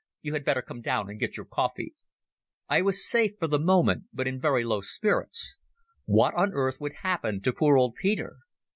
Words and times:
"You 0.23 0.33
had 0.33 0.43
better 0.45 0.63
come 0.63 0.81
down 0.81 1.11
and 1.11 1.19
get 1.19 1.37
your 1.37 1.45
coffee." 1.45 1.93
I 2.67 2.81
was 2.81 3.07
safe 3.07 3.33
for 3.37 3.45
the 3.45 3.59
moment 3.59 4.05
but 4.11 4.27
in 4.27 4.41
very 4.41 4.63
low 4.63 4.81
spirits. 4.81 5.59
What 6.05 6.33
on 6.33 6.53
earth 6.53 6.81
would 6.81 7.03
happen 7.03 7.39
to 7.41 7.53
poor 7.53 7.77
old 7.77 7.93
Peter? 8.01 8.37